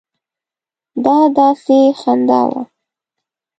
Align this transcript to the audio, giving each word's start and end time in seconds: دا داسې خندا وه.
دا 1.03 1.17
داسې 1.37 1.77
خندا 1.99 2.41
وه. 2.51 2.61